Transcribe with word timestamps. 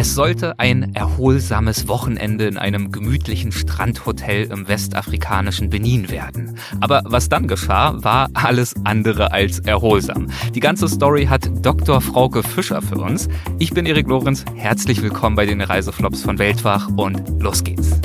Es 0.00 0.14
sollte 0.14 0.58
ein 0.58 0.94
erholsames 0.94 1.86
Wochenende 1.86 2.46
in 2.46 2.56
einem 2.56 2.90
gemütlichen 2.90 3.52
Strandhotel 3.52 4.50
im 4.50 4.66
westafrikanischen 4.66 5.68
Benin 5.68 6.08
werden. 6.08 6.56
Aber 6.80 7.02
was 7.04 7.28
dann 7.28 7.46
geschah, 7.46 8.02
war 8.02 8.30
alles 8.32 8.74
andere 8.84 9.32
als 9.32 9.58
erholsam. 9.58 10.28
Die 10.54 10.60
ganze 10.60 10.88
Story 10.88 11.26
hat 11.26 11.50
Dr. 11.60 12.00
Frauke 12.00 12.42
Fischer 12.42 12.80
für 12.80 12.96
uns. 12.96 13.28
Ich 13.58 13.74
bin 13.74 13.84
Erik 13.84 14.08
Lorenz, 14.08 14.46
herzlich 14.54 15.02
willkommen 15.02 15.36
bei 15.36 15.44
den 15.44 15.60
Reiseflops 15.60 16.22
von 16.22 16.38
Weltwach 16.38 16.88
und 16.96 17.22
los 17.38 17.62
geht's. 17.62 18.00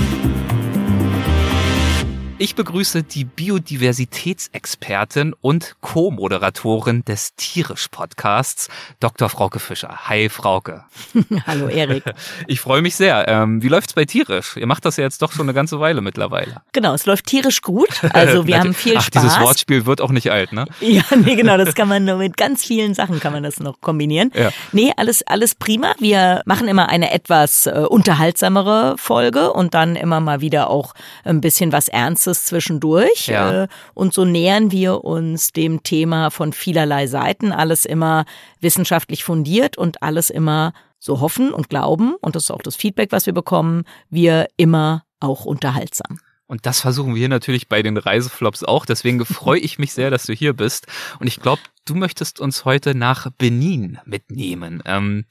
Ich 2.38 2.56
begrüße 2.56 3.04
die 3.04 3.24
Biodiversitätsexpertin 3.24 5.34
und 5.40 5.78
Co-Moderatorin 5.80 7.06
des 7.06 7.34
Tierisch-Podcasts, 7.38 8.68
Dr. 9.00 9.30
Frauke 9.30 9.60
Fischer. 9.60 10.10
Hi, 10.10 10.28
Frauke. 10.28 10.84
Hallo, 11.48 11.70
Erik. 11.70 12.04
Ich 12.48 12.60
freue 12.60 12.82
mich 12.82 12.96
sehr. 12.96 13.30
Ähm, 13.30 13.64
wie 13.64 13.70
läuft's 13.70 13.94
bei 13.94 14.04
Tierisch? 14.04 14.58
Ihr 14.58 14.68
macht 14.68 14.84
das 14.84 14.98
ja 14.98 15.06
jetzt 15.06 15.22
doch 15.22 15.32
schon 15.32 15.46
eine 15.46 15.54
ganze 15.54 15.80
Weile 15.80 16.02
mittlerweile. 16.02 16.62
Genau, 16.74 16.94
es 16.94 17.06
läuft 17.06 17.28
tierisch 17.28 17.62
gut. 17.62 17.88
Also 18.14 18.48
wir 18.48 18.60
haben 18.60 18.74
viel 18.74 18.98
Ach, 18.98 19.04
Spaß. 19.04 19.24
dieses 19.24 19.40
Wortspiel 19.40 19.86
wird 19.86 20.02
auch 20.02 20.12
nicht 20.12 20.32
alt, 20.32 20.52
ne? 20.52 20.66
Ja, 20.80 21.04
nee, 21.16 21.36
genau, 21.36 21.58
das 21.58 21.76
kann 21.76 21.88
man 21.88 22.06
nur 22.06 22.18
mit 22.18 22.38
ganz 22.38 22.66
vielen 22.66 22.94
Sachen 22.94 23.20
kann 23.20 23.34
man 23.34 23.44
das 23.44 23.60
noch 23.60 23.82
kombinieren. 23.82 24.32
Ja. 24.34 24.52
Nee, 24.72 24.92
alles, 24.96 25.26
alles 25.28 25.56
prima. 25.56 25.94
Wir 26.00 26.42
machen 26.46 26.68
immer 26.68 26.90
eine 26.90 27.12
etwas 27.12 27.66
äh, 27.66 27.86
unterhaltsamere 27.88 28.96
Folge 28.98 29.54
und 29.54 29.74
dann 29.74 29.96
immer 29.96 30.20
mal 30.20 30.42
wieder 30.42 30.70
auch 30.70 30.94
ein 31.24 31.42
bisschen 31.42 31.72
was 31.72 31.88
Ernstes 31.88 32.25
zwischendurch. 32.34 33.28
Ja. 33.28 33.64
Äh, 33.64 33.68
und 33.94 34.14
so 34.14 34.26
nähern 34.26 34.72
wir 34.72 35.04
uns 35.04 35.52
dem 35.52 35.84
Thema 35.84 36.32
von 36.32 36.54
vielerlei 36.54 37.08
Seiten. 37.08 37.52
Alles 37.52 37.86
immer 37.86 38.26
wissenschaftlich 38.60 39.24
fundiert 39.24 39.78
und 39.78 40.02
alles 40.02 40.30
immer 40.30 40.74
so 41.00 41.22
hoffen 41.22 41.54
und 41.54 41.70
glauben. 41.70 42.16
Und 42.22 42.36
das 42.36 42.44
ist 42.44 42.52
auch 42.52 42.62
das 42.62 42.76
Feedback, 42.76 43.12
was 43.12 43.26
wir 43.26 43.34
bekommen. 43.34 43.84
Wir 44.10 44.48
immer 44.58 45.04
auch 45.20 45.46
unterhaltsam. 45.46 46.20
Und 46.48 46.66
das 46.66 46.82
versuchen 46.82 47.16
wir 47.16 47.28
natürlich 47.28 47.68
bei 47.68 47.82
den 47.82 47.98
Reiseflops 47.98 48.64
auch. 48.64 48.86
Deswegen 48.86 49.26
freue 49.26 49.60
ich 49.60 49.80
mich 49.80 49.94
sehr, 49.94 50.12
dass 50.12 50.26
du 50.26 50.34
hier 50.34 50.54
bist. 50.54 50.86
Und 51.20 51.28
ich 51.28 51.40
glaube, 51.40 51.62
du 51.86 51.96
möchtest 51.96 52.40
uns 52.40 52.66
heute 52.66 52.94
nach 52.94 53.32
Benin 53.32 54.00
mitnehmen. 54.06 54.84
Ähm, 54.86 55.26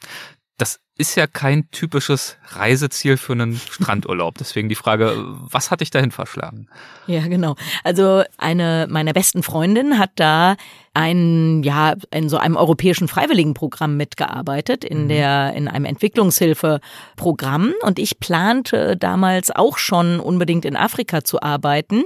das 0.56 0.78
ist 0.96 1.16
ja 1.16 1.26
kein 1.26 1.68
typisches 1.72 2.36
Reiseziel 2.50 3.16
für 3.16 3.32
einen 3.32 3.56
Strandurlaub. 3.56 4.38
Deswegen 4.38 4.68
die 4.68 4.76
Frage, 4.76 5.12
was 5.16 5.72
hat 5.72 5.80
dich 5.80 5.90
dahin 5.90 6.12
verschlagen? 6.12 6.68
Ja, 7.08 7.26
genau. 7.26 7.56
Also 7.82 8.22
eine 8.38 8.86
meiner 8.88 9.12
besten 9.12 9.42
Freundinnen 9.42 9.98
hat 9.98 10.12
da 10.14 10.54
ein, 10.92 11.64
ja, 11.64 11.94
in 12.12 12.28
so 12.28 12.36
einem 12.36 12.56
europäischen 12.56 13.08
Freiwilligenprogramm 13.08 13.96
mitgearbeitet, 13.96 14.84
in 14.84 15.08
der, 15.08 15.52
in 15.54 15.66
einem 15.66 15.84
Entwicklungshilfeprogramm. 15.84 17.74
Und 17.82 17.98
ich 17.98 18.20
plante 18.20 18.96
damals 18.96 19.50
auch 19.50 19.78
schon 19.78 20.20
unbedingt 20.20 20.64
in 20.64 20.76
Afrika 20.76 21.24
zu 21.24 21.42
arbeiten. 21.42 22.04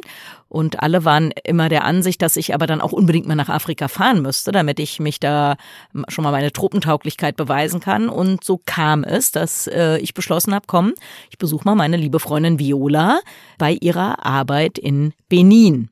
Und 0.49 0.83
alle 0.83 1.05
waren 1.05 1.33
immer 1.45 1.69
der 1.69 1.85
Ansicht, 1.85 2.23
dass 2.23 2.37
ich 2.37 2.55
aber 2.55 2.67
dann 2.67 2.81
auch 2.81 2.93
unbedingt 2.93 3.27
mal 3.27 3.35
nach 3.35 3.51
Afrika 3.51 3.89
fahren 3.89 4.23
müsste, 4.23 4.51
damit 4.51 4.81
ich 4.81 4.99
mich 4.99 5.21
da 5.21 5.57
schon 6.09 6.25
mal 6.25 6.31
meine 6.31 6.53
Truppentauglichkeit 6.53 7.37
beweisen 7.37 7.81
kann. 7.81 8.09
Und 8.09 8.43
so 8.45 8.61
kam 8.65 9.05
es, 9.05 9.31
dass 9.31 9.67
äh, 9.67 9.99
ich 9.99 10.15
beschlossen 10.15 10.55
habe, 10.55 10.65
komm, 10.67 10.95
ich 11.31 11.39
besuche 11.39 11.65
mal 11.65 11.75
meine 11.75 11.97
liebe 11.97 12.19
Freundin 12.19 12.59
Viola 12.59 13.21
bei 13.59 13.73
ihrer 13.73 14.25
Arbeit 14.25 14.79
in 14.79 15.13
Benin. 15.29 15.91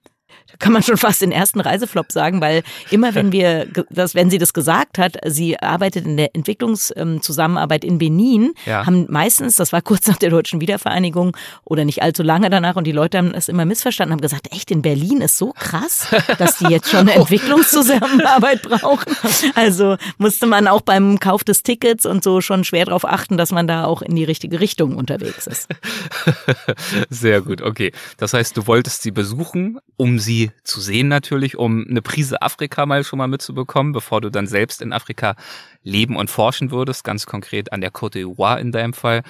Da 0.51 0.57
kann 0.59 0.73
man 0.73 0.83
schon 0.83 0.97
fast 0.97 1.23
den 1.23 1.33
ersten 1.33 1.61
Reiseflop 1.61 2.13
sagen, 2.13 2.41
weil 2.41 2.63
immer 2.91 3.15
wenn 3.15 3.33
wir 3.33 3.67
das, 3.91 4.15
wenn 4.15 4.31
sie 4.31 4.39
das 4.39 4.53
gesagt 4.53 4.99
hat, 4.99 5.17
sie 5.27 5.59
arbeitet 5.59 6.05
in 6.07 6.17
der 6.17 6.35
Entwicklungszusammenarbeit 6.35 7.85
in 7.85 7.99
Benin, 7.99 8.53
Ja. 8.65 8.87
haben 8.87 9.07
meistens, 9.11 9.57
das 9.57 9.73
war 9.73 9.83
kurz 9.83 10.07
nach 10.07 10.17
der 10.19 10.31
deutschen 10.31 10.61
Wiedervereinigung 10.61 11.37
oder 11.65 11.85
nicht 11.85 12.03
allzu 12.03 12.23
lange 12.23 12.49
danach, 12.51 12.77
und 12.77 12.85
die 12.85 12.93
Leute 12.93 13.19
haben 13.19 13.35
es 13.35 13.49
immer 13.49 13.65
missverstanden, 13.65 14.13
haben 14.13 14.21
gesagt, 14.21 14.53
echt 14.53 14.71
in 14.71 14.83
Berlin 14.83 15.21
ist 15.21 15.37
so 15.37 15.53
krass, 15.53 16.09
dass 16.39 16.59
die 16.59 16.67
jetzt 16.67 16.91
schon 16.91 17.01
eine 17.01 17.15
Entwicklungszusammenarbeit 17.17 18.63
brauchen. 18.63 19.17
Also 19.55 19.97
musste 20.19 20.47
man 20.47 20.69
auch 20.69 20.81
beim 20.83 21.19
Kauf 21.21 21.43
des 21.45 21.63
Tickets 21.63 22.07
und 22.07 22.23
so 22.23 22.41
schon 22.41 22.65
schwer 22.65 22.85
darauf 22.85 23.05
achten, 23.05 23.37
dass 23.37 23.51
man 23.53 23.67
da 23.67 23.85
auch 23.85 24.03
in 24.03 24.15
die 24.15 24.25
richtige 24.25 24.61
Richtung 24.61 24.97
unterwegs 24.97 25.47
ist. 25.47 25.69
Sehr 27.11 27.41
gut, 27.41 27.63
okay. 27.63 27.93
Das 28.17 28.33
heißt, 28.33 28.57
du 28.57 28.67
wolltest 28.67 29.03
sie 29.03 29.11
besuchen, 29.11 29.79
um 29.97 30.19
sie 30.19 30.26
zu 30.65 30.81
sehen 30.81 31.09
natürlich, 31.09 31.57
um 31.57 31.87
eine 31.89 32.03
Prise 32.03 32.43
Afrika 32.43 32.87
mal 32.87 33.05
schon 33.05 33.19
mal 33.19 33.29
mitzubekommen, 33.29 33.93
bevor 33.93 34.21
du 34.21 34.31
dann 34.31 34.47
selbst 34.47 34.83
in 34.83 34.93
Afrika 34.93 35.37
leben 35.87 36.17
und 36.17 36.29
forschen 36.29 36.71
würdest, 36.71 37.05
ganz 37.05 37.27
konkret 37.27 37.73
an 37.73 37.81
der 37.81 37.93
Côte 37.93 38.19
d'Ivoire 38.19 38.59
in 38.59 38.73
deinem 38.73 38.93
Fall. 38.93 39.23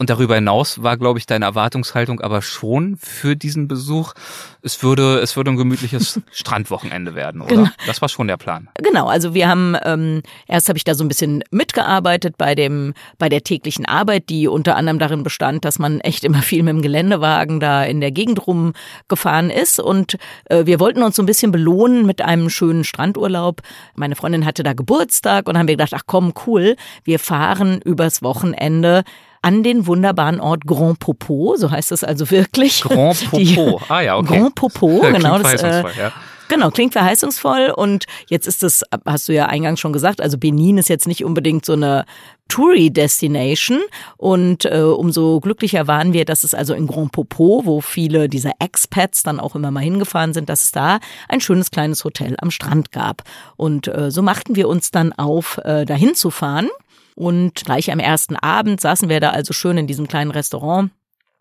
Und 0.00 0.10
darüber 0.10 0.36
hinaus 0.36 0.80
war, 0.80 0.96
glaube 0.96 1.18
ich, 1.18 1.26
deine 1.26 1.44
Erwartungshaltung 1.44 2.20
aber 2.20 2.40
schon 2.40 2.96
für 2.96 3.34
diesen 3.34 3.66
Besuch, 3.66 4.14
es 4.62 4.80
würde, 4.82 5.18
es 5.18 5.36
würde 5.36 5.50
ein 5.50 5.56
gemütliches 5.56 6.20
Strandwochenende 6.30 7.16
werden, 7.16 7.40
oder? 7.40 7.54
Genau. 7.54 7.68
Das 7.84 8.00
war 8.00 8.08
schon 8.08 8.28
der 8.28 8.36
Plan. 8.36 8.68
Genau, 8.74 9.08
also 9.08 9.34
wir 9.34 9.48
haben 9.48 9.76
ähm, 9.84 10.22
erst 10.46 10.68
habe 10.68 10.76
ich 10.76 10.84
da 10.84 10.94
so 10.94 11.02
ein 11.02 11.08
bisschen 11.08 11.42
mitgearbeitet 11.50 12.36
bei 12.38 12.54
dem 12.54 12.94
bei 13.18 13.28
der 13.28 13.42
täglichen 13.42 13.86
Arbeit, 13.86 14.28
die 14.28 14.46
unter 14.46 14.76
anderem 14.76 15.00
darin 15.00 15.24
bestand, 15.24 15.64
dass 15.64 15.80
man 15.80 16.00
echt 16.00 16.22
immer 16.22 16.42
viel 16.42 16.62
mit 16.62 16.74
dem 16.74 16.82
Geländewagen 16.82 17.58
da 17.58 17.82
in 17.82 18.00
der 18.00 18.12
Gegend 18.12 18.46
rumgefahren 18.46 19.50
ist 19.50 19.80
und 19.80 20.16
äh, 20.44 20.64
wir 20.64 20.78
wollten 20.78 21.02
uns 21.02 21.16
so 21.16 21.22
ein 21.22 21.26
bisschen 21.26 21.50
belohnen 21.50 22.06
mit 22.06 22.22
einem 22.22 22.50
schönen 22.50 22.84
Strandurlaub. 22.84 23.62
Meine 23.96 24.14
Freundin 24.14 24.46
hatte 24.46 24.62
da 24.62 24.74
Geburtstag 24.74 25.48
und 25.48 25.58
haben 25.58 25.66
wir 25.66 25.74
gedacht, 25.74 25.94
ach 25.98 26.02
komm, 26.06 26.32
cool, 26.46 26.76
wir 27.04 27.18
fahren 27.18 27.80
übers 27.84 28.22
Wochenende 28.22 29.02
an 29.42 29.62
den 29.62 29.86
wunderbaren 29.86 30.40
Ort 30.40 30.66
Grand 30.66 30.98
Popo, 30.98 31.56
so 31.56 31.70
heißt 31.70 31.92
es 31.92 32.04
also 32.04 32.30
wirklich. 32.30 32.82
Grand 32.82 33.30
Popo. 33.30 33.80
Ah 33.88 34.00
ja, 34.00 34.16
okay. 34.16 34.38
Grand 34.38 34.54
Popo, 34.54 35.00
Klingt 35.00 35.16
genau. 35.16 35.38
Das, 35.38 35.62
äh, 35.62 35.82
ja. 35.98 36.12
Genau, 36.48 36.70
klingt 36.70 36.94
verheißungsvoll 36.94 37.72
und 37.76 38.06
jetzt 38.28 38.46
ist 38.46 38.62
es, 38.62 38.82
hast 39.04 39.28
du 39.28 39.34
ja 39.34 39.46
eingangs 39.46 39.80
schon 39.80 39.92
gesagt, 39.92 40.22
also 40.22 40.38
Benin 40.38 40.78
ist 40.78 40.88
jetzt 40.88 41.06
nicht 41.06 41.22
unbedingt 41.22 41.66
so 41.66 41.74
eine 41.74 42.06
Touri-Destination 42.48 43.80
und 44.16 44.64
äh, 44.64 44.80
umso 44.80 45.40
glücklicher 45.40 45.86
waren 45.86 46.14
wir, 46.14 46.24
dass 46.24 46.44
es 46.44 46.54
also 46.54 46.72
in 46.72 46.86
Grand 46.86 47.12
Popo, 47.12 47.62
wo 47.66 47.82
viele 47.82 48.30
dieser 48.30 48.52
Expats 48.60 49.22
dann 49.22 49.40
auch 49.40 49.54
immer 49.54 49.70
mal 49.70 49.80
hingefahren 49.80 50.32
sind, 50.32 50.48
dass 50.48 50.62
es 50.62 50.72
da 50.72 51.00
ein 51.28 51.42
schönes 51.42 51.70
kleines 51.70 52.02
Hotel 52.04 52.34
am 52.40 52.50
Strand 52.50 52.92
gab. 52.92 53.24
Und 53.56 53.86
äh, 53.88 54.10
so 54.10 54.22
machten 54.22 54.56
wir 54.56 54.68
uns 54.68 54.90
dann 54.90 55.12
auf, 55.12 55.58
äh, 55.64 55.84
dahin 55.84 56.14
zu 56.14 56.30
fahren. 56.30 56.68
Und 57.14 57.64
gleich 57.64 57.92
am 57.92 57.98
ersten 57.98 58.36
Abend 58.36 58.80
saßen 58.80 59.08
wir 59.08 59.20
da 59.20 59.30
also 59.30 59.52
schön 59.52 59.76
in 59.76 59.86
diesem 59.86 60.08
kleinen 60.08 60.30
Restaurant 60.30 60.90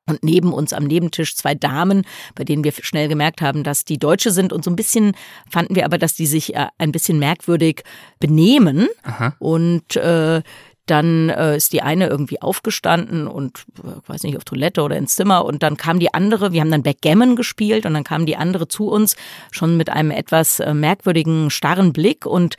und 0.07 0.23
neben 0.23 0.53
uns 0.53 0.73
am 0.73 0.85
Nebentisch 0.85 1.35
zwei 1.35 1.53
Damen, 1.53 2.03
bei 2.35 2.43
denen 2.43 2.63
wir 2.63 2.71
schnell 2.71 3.07
gemerkt 3.07 3.41
haben, 3.41 3.63
dass 3.63 3.85
die 3.85 3.99
Deutsche 3.99 4.31
sind. 4.31 4.53
Und 4.53 4.63
so 4.63 4.71
ein 4.71 4.75
bisschen 4.75 5.13
fanden 5.49 5.75
wir 5.75 5.85
aber, 5.85 5.97
dass 5.97 6.15
die 6.15 6.27
sich 6.27 6.55
äh, 6.55 6.67
ein 6.77 6.91
bisschen 6.91 7.19
merkwürdig 7.19 7.83
benehmen. 8.19 8.87
Aha. 9.03 9.35
Und 9.39 9.95
äh, 9.97 10.41
dann 10.87 11.29
äh, 11.29 11.57
ist 11.57 11.73
die 11.73 11.81
eine 11.81 12.07
irgendwie 12.07 12.41
aufgestanden 12.41 13.27
und 13.27 13.65
äh, 13.79 14.09
weiß 14.09 14.23
nicht 14.23 14.37
auf 14.37 14.45
Toilette 14.45 14.81
oder 14.81 14.95
ins 14.95 15.15
Zimmer 15.15 15.45
und 15.45 15.61
dann 15.61 15.77
kam 15.77 15.99
die 15.99 16.13
andere, 16.13 16.53
wir 16.53 16.61
haben 16.61 16.71
dann 16.71 16.83
Backgammon 16.83 17.35
gespielt 17.35 17.85
und 17.85 17.93
dann 17.93 18.05
kam 18.05 18.25
die 18.25 18.37
andere 18.37 18.67
zu 18.69 18.87
uns 18.87 19.17
schon 19.51 19.75
mit 19.75 19.89
einem 19.89 20.11
etwas 20.11 20.61
äh, 20.61 20.73
merkwürdigen 20.73 21.49
starren 21.49 21.91
Blick 21.91 22.25
und 22.25 22.55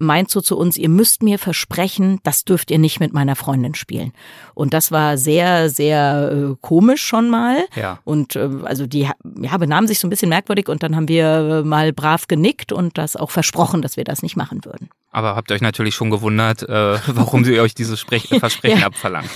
meint 0.00 0.30
so 0.30 0.40
zu 0.40 0.56
uns, 0.56 0.76
ihr 0.76 0.88
müsst 0.88 1.22
mir 1.22 1.38
versprechen, 1.38 2.20
das 2.22 2.44
dürft 2.44 2.70
ihr 2.70 2.78
nicht 2.78 3.00
mit 3.00 3.12
meiner 3.12 3.36
Freundin 3.36 3.74
spielen. 3.74 4.12
Und 4.54 4.74
das 4.74 4.90
war 4.92 5.18
sehr, 5.18 5.70
sehr 5.70 6.30
äh, 6.52 6.56
komisch 6.60 7.02
schon 7.04 7.30
mal. 7.30 7.64
Ja. 7.74 7.98
Und 8.04 8.36
äh, 8.36 8.48
also 8.64 8.86
die 8.86 9.08
ja, 9.40 9.56
benahmen 9.58 9.88
sich 9.88 9.98
so 9.98 10.06
ein 10.06 10.10
bisschen 10.10 10.28
merkwürdig 10.28 10.68
und 10.68 10.82
dann 10.82 10.96
haben 10.96 11.08
wir 11.08 11.26
äh, 11.26 11.62
mal 11.62 11.92
brav 11.92 12.28
genickt 12.28 12.72
und 12.72 12.98
das 12.98 13.16
auch 13.16 13.30
versprochen, 13.30 13.82
dass 13.82 13.96
wir 13.96 14.04
das 14.04 14.22
nicht 14.22 14.36
machen 14.36 14.64
würden. 14.64 14.88
Aber 15.10 15.36
habt 15.36 15.50
ihr 15.50 15.54
euch 15.54 15.62
natürlich 15.62 15.94
schon 15.94 16.10
gewundert, 16.10 16.62
äh, 16.62 16.98
warum 17.06 17.44
sie 17.44 17.58
euch 17.60 17.74
dieses 17.74 18.00
Sprech 18.00 18.28
Versprechen 18.40 18.80
Ja. 18.80 18.86
abverlangt. 18.86 19.30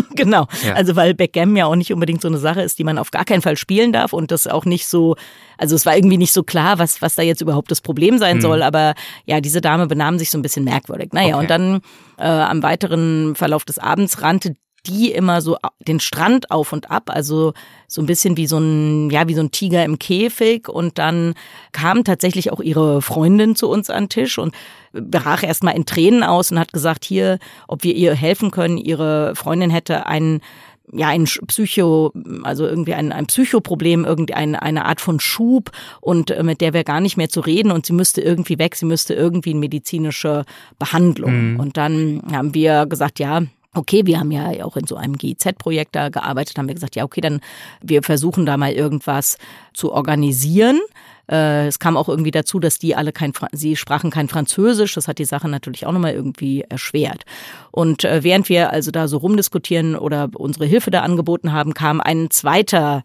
genau. 0.14 0.46
Ja. 0.64 0.74
Also 0.74 0.96
weil 0.96 1.14
Backgammon 1.14 1.56
ja 1.56 1.66
auch 1.66 1.76
nicht 1.76 1.92
unbedingt 1.92 2.20
so 2.22 2.28
eine 2.28 2.38
Sache 2.38 2.62
ist, 2.62 2.78
die 2.78 2.84
man 2.84 2.98
auf 2.98 3.10
gar 3.10 3.24
keinen 3.24 3.42
Fall 3.42 3.56
spielen 3.56 3.92
darf 3.92 4.12
und 4.12 4.30
das 4.30 4.46
auch 4.46 4.64
nicht 4.64 4.86
so, 4.86 5.16
also 5.58 5.74
es 5.76 5.86
war 5.86 5.96
irgendwie 5.96 6.18
nicht 6.18 6.32
so 6.32 6.42
klar, 6.42 6.78
was, 6.78 7.02
was 7.02 7.14
da 7.14 7.22
jetzt 7.22 7.40
überhaupt 7.40 7.70
das 7.70 7.80
Problem 7.80 8.18
sein 8.18 8.40
soll, 8.40 8.62
aber 8.62 8.94
ja, 9.24 9.40
diese 9.40 9.60
Dame 9.60 9.86
benahm 9.86 10.18
sich 10.18 10.30
so 10.30 10.38
ein 10.38 10.42
bisschen 10.42 10.64
merkwürdig. 10.64 11.12
Naja, 11.12 11.34
Okay. 11.36 11.40
und 11.42 11.50
dann 11.50 11.80
äh, 12.18 12.24
am 12.26 12.62
weiteren 12.62 13.34
Verlauf 13.36 13.64
des 13.64 13.78
Abends 13.78 14.22
rannte 14.22 14.54
die 14.86 15.12
immer 15.12 15.40
so 15.40 15.56
den 15.80 16.00
Strand 16.00 16.50
auf 16.50 16.72
und 16.72 16.90
ab, 16.90 17.10
also 17.12 17.52
so 17.88 18.02
ein 18.02 18.06
bisschen 18.06 18.36
wie 18.36 18.46
so 18.46 18.58
ein, 18.58 19.10
ja, 19.10 19.28
wie 19.28 19.34
so 19.34 19.40
ein 19.40 19.50
Tiger 19.50 19.84
im 19.84 19.98
Käfig. 19.98 20.68
Und 20.68 20.98
dann 20.98 21.34
kam 21.72 22.04
tatsächlich 22.04 22.52
auch 22.52 22.60
ihre 22.60 23.02
Freundin 23.02 23.56
zu 23.56 23.68
uns 23.68 23.90
an 23.90 24.04
den 24.04 24.08
Tisch 24.08 24.38
und 24.38 24.54
brach 24.92 25.42
erstmal 25.42 25.76
in 25.76 25.86
Tränen 25.86 26.22
aus 26.22 26.50
und 26.50 26.58
hat 26.58 26.72
gesagt, 26.72 27.04
hier, 27.04 27.38
ob 27.68 27.84
wir 27.84 27.94
ihr 27.94 28.14
helfen 28.14 28.50
können. 28.50 28.78
Ihre 28.78 29.34
Freundin 29.36 29.70
hätte 29.70 30.06
einen 30.06 30.40
ja, 30.92 31.08
ein 31.08 31.24
Psycho, 31.24 32.12
also 32.42 32.66
irgendwie 32.66 32.94
ein, 32.94 33.12
ein 33.12 33.26
Psychoproblem, 33.26 34.04
irgendeine 34.04 34.62
eine 34.62 34.84
Art 34.84 35.00
von 35.00 35.20
Schub 35.20 35.70
und 36.00 36.30
äh, 36.30 36.42
mit 36.42 36.60
der 36.60 36.74
wir 36.74 36.84
gar 36.84 37.00
nicht 37.00 37.16
mehr 37.16 37.28
zu 37.28 37.40
reden 37.40 37.72
und 37.72 37.86
sie 37.86 37.92
müsste 37.92 38.20
irgendwie 38.20 38.58
weg, 38.58 38.76
sie 38.76 38.86
müsste 38.86 39.14
irgendwie 39.14 39.50
in 39.50 39.58
medizinische 39.58 40.44
Behandlung. 40.78 41.56
Und 41.58 41.76
dann 41.76 42.22
haben 42.32 42.54
wir 42.54 42.86
gesagt, 42.86 43.18
ja, 43.18 43.42
okay, 43.76 44.06
wir 44.06 44.18
haben 44.18 44.30
ja 44.30 44.64
auch 44.64 44.76
in 44.76 44.86
so 44.86 44.96
einem 44.96 45.16
GIZ-Projekt 45.16 45.94
da 45.94 46.08
gearbeitet, 46.08 46.58
haben 46.58 46.68
wir 46.68 46.74
gesagt, 46.74 46.96
ja, 46.96 47.04
okay, 47.04 47.20
dann 47.20 47.40
wir 47.80 48.02
versuchen 48.02 48.46
da 48.46 48.56
mal 48.56 48.72
irgendwas 48.72 49.38
zu 49.72 49.92
organisieren. 49.92 50.80
Äh, 51.30 51.66
es 51.66 51.78
kam 51.78 51.96
auch 51.96 52.08
irgendwie 52.08 52.30
dazu, 52.30 52.58
dass 52.58 52.78
die 52.78 52.94
alle 52.94 53.12
kein, 53.12 53.32
sie 53.52 53.76
sprachen 53.76 54.10
kein 54.10 54.28
Französisch. 54.28 54.94
Das 54.94 55.08
hat 55.08 55.18
die 55.18 55.24
Sache 55.24 55.48
natürlich 55.48 55.86
auch 55.86 55.92
nochmal 55.92 56.14
irgendwie 56.14 56.62
erschwert. 56.62 57.24
Und 57.70 58.04
äh, 58.04 58.22
während 58.22 58.48
wir 58.48 58.70
also 58.70 58.90
da 58.90 59.08
so 59.08 59.18
rumdiskutieren 59.18 59.96
oder 59.96 60.28
unsere 60.34 60.66
Hilfe 60.66 60.90
da 60.90 61.02
angeboten 61.02 61.52
haben, 61.52 61.74
kam 61.74 62.00
ein 62.00 62.30
zweiter 62.30 63.02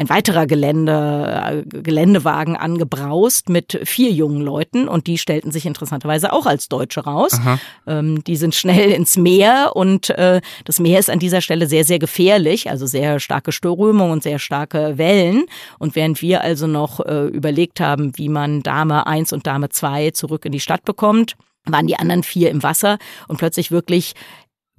ein 0.00 0.08
weiterer 0.08 0.46
Gelände, 0.46 1.62
äh, 1.68 1.82
Geländewagen 1.82 2.56
angebraust 2.56 3.50
mit 3.50 3.78
vier 3.84 4.10
jungen 4.10 4.40
Leuten 4.40 4.88
und 4.88 5.06
die 5.06 5.18
stellten 5.18 5.52
sich 5.52 5.66
interessanterweise 5.66 6.32
auch 6.32 6.46
als 6.46 6.70
Deutsche 6.70 7.04
raus. 7.04 7.38
Ähm, 7.86 8.24
die 8.24 8.36
sind 8.36 8.54
schnell 8.54 8.92
ins 8.92 9.18
Meer 9.18 9.72
und 9.74 10.08
äh, 10.08 10.40
das 10.64 10.80
Meer 10.80 11.00
ist 11.00 11.10
an 11.10 11.18
dieser 11.18 11.42
Stelle 11.42 11.66
sehr, 11.66 11.84
sehr 11.84 11.98
gefährlich, 11.98 12.70
also 12.70 12.86
sehr 12.86 13.20
starke 13.20 13.52
Strömung 13.52 14.10
und 14.10 14.22
sehr 14.22 14.38
starke 14.38 14.96
Wellen. 14.96 15.44
Und 15.78 15.94
während 15.96 16.22
wir 16.22 16.40
also 16.40 16.66
noch 16.66 17.00
äh, 17.00 17.26
überlegt 17.26 17.78
haben, 17.78 18.16
wie 18.16 18.30
man 18.30 18.62
Dame 18.62 19.06
1 19.06 19.34
und 19.34 19.46
Dame 19.46 19.68
2 19.68 20.12
zurück 20.12 20.46
in 20.46 20.52
die 20.52 20.60
Stadt 20.60 20.86
bekommt, 20.86 21.36
waren 21.66 21.86
die 21.86 21.96
anderen 21.96 22.22
vier 22.22 22.50
im 22.50 22.62
Wasser 22.62 22.98
und 23.28 23.36
plötzlich 23.36 23.70
wirklich 23.70 24.14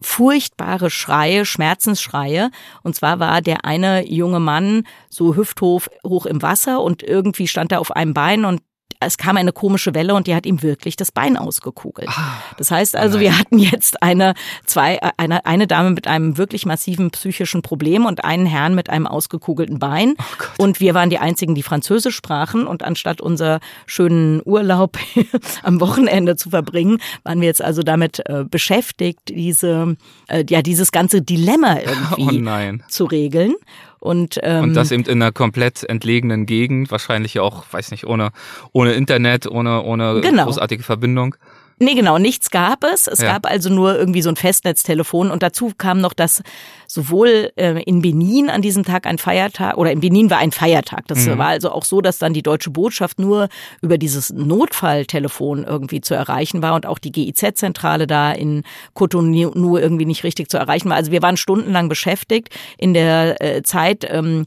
furchtbare 0.02 0.90
Schreie, 0.90 1.46
Schmerzensschreie. 1.46 2.52
Und 2.84 2.96
zwar 2.96 3.20
war 3.20 3.42
der 3.42 3.66
eine 3.66 4.08
junge 4.08 4.40
Mann 4.40 4.84
so 5.10 5.36
hüfthoch 5.36 5.84
hoch 6.06 6.26
im 6.26 6.42
Wasser 6.42 6.82
und 6.82 7.04
irgendwie 7.04 7.48
stand 7.48 7.72
er 7.72 7.80
auf 7.80 7.92
einem 7.92 8.14
Bein 8.14 8.46
und 8.46 8.62
es 9.02 9.18
kam 9.18 9.36
eine 9.36 9.52
komische 9.52 9.94
Welle 9.96 10.14
und 10.14 10.28
die 10.28 10.36
hat 10.36 10.46
ihm 10.46 10.62
wirklich 10.62 10.96
das 10.96 11.12
Bein 11.12 11.36
ausgekugelt. 11.36 12.08
Ah, 12.10 12.38
das 12.58 12.72
heißt 12.72 12.96
also, 12.96 13.18
Nein. 13.18 13.22
wir 13.22 13.40
hatten 13.40 13.60
jetzt 13.60 14.02
eine, 14.04 14.36
zwei, 14.66 15.00
eine, 15.18 15.46
eine 15.46 15.68
Dame 15.68 15.92
mit 15.92 16.08
einem 16.08 16.38
wirklich 16.38 16.66
massiven 16.66 17.10
psychischen 17.12 17.64
Problem 17.64 18.06
und 18.06 18.24
einen 18.24 18.46
Herrn 18.46 18.76
mit 18.76 18.90
einem 18.90 19.08
ausgekugelten 19.08 19.80
Bein. 19.80 20.16
Oh 20.58 20.64
und 20.64 20.80
wir 20.80 20.94
waren 20.94 21.10
die 21.10 21.18
einzigen, 21.18 21.56
die 21.56 21.64
Französisch 21.64 22.16
sprachen. 22.16 22.68
Und 22.68 22.84
anstatt 22.84 23.22
unser 23.22 23.60
schönen 23.88 24.42
Urlaub 24.46 24.98
am 25.64 25.82
Wochenende 25.82 26.36
zu 26.36 26.52
verbringen, 26.52 27.00
waren 27.24 27.42
wir 27.42 27.48
jetzt 27.48 27.62
also 27.62 27.82
damit 27.82 28.22
äh, 28.28 28.44
beschäftigt, 28.44 29.20
diese, 29.30 29.98
äh, 30.28 30.46
ja, 30.48 30.62
dieses 30.62 30.92
ganze 30.92 31.22
Dilemma 31.22 31.78
irgendwie 32.20 32.48
oh 32.48 32.88
zu 32.88 33.06
regeln. 33.06 33.56
Und, 34.02 34.40
ähm, 34.42 34.64
und 34.64 34.74
das 34.74 34.92
eben 34.92 35.04
in 35.04 35.22
einer 35.22 35.32
komplett 35.32 35.84
entlegenen 35.84 36.48
Gegend, 36.48 36.90
wahrscheinlich 36.90 37.40
auch, 37.40 37.66
weiß 37.70 37.92
nicht, 37.92 38.08
ohne, 38.08 38.32
ohne 38.74 38.94
Internet, 38.94 39.46
ohne, 39.46 39.84
ohne 39.84 40.22
genau. 40.22 40.46
großartige 40.46 40.82
Verbindung. 40.82 41.36
Nee, 41.82 41.96
genau, 41.96 42.20
nichts 42.20 42.52
gab 42.52 42.84
es. 42.84 43.08
Es 43.08 43.22
ja. 43.22 43.34
gab 43.34 43.48
also 43.50 43.72
nur 43.72 43.98
irgendwie 43.98 44.22
so 44.22 44.30
ein 44.30 44.36
Festnetztelefon 44.36 45.32
und 45.32 45.42
dazu 45.42 45.72
kam 45.76 46.00
noch, 46.00 46.14
dass 46.14 46.44
sowohl 46.86 47.52
äh, 47.56 47.82
in 47.82 48.04
Benin 48.04 48.52
an 48.52 48.62
diesem 48.62 48.86
Tag 48.86 49.08
ein 49.08 49.18
Feiertag 49.18 49.78
oder 49.78 49.92
in 49.92 50.00
Benin 50.00 50.30
war 50.30 50.38
ein 50.38 50.52
Feiertag. 50.52 51.08
Das 51.08 51.26
mhm. 51.26 51.40
war 51.40 51.48
also 51.48 51.72
auch 51.72 51.84
so, 51.84 52.00
dass 52.02 52.20
dann 52.20 52.34
die 52.34 52.44
deutsche 52.44 52.70
Botschaft 52.70 53.18
nur 53.18 53.50
über 53.82 53.98
dieses 53.98 54.32
Notfalltelefon 54.32 55.64
irgendwie 55.64 56.02
zu 56.02 56.14
erreichen 56.14 56.62
war 56.62 56.76
und 56.76 56.86
auch 56.86 57.00
die 57.00 57.12
GIZ-Zentrale 57.12 58.06
da 58.06 58.32
in 58.32 58.62
Cotonou 58.94 59.78
irgendwie 59.78 60.06
nicht 60.06 60.24
richtig 60.24 60.52
zu 60.52 60.58
erreichen 60.58 60.88
war. 60.88 60.98
Also 60.98 61.12
wir 61.12 61.24
waren 61.24 61.36
stundenlang 61.36 61.90
beschäftigt 61.90 62.50
in 62.78 62.94
der 62.94 63.42
äh, 63.42 63.64
Zeit. 63.64 64.06
Ähm, 64.08 64.46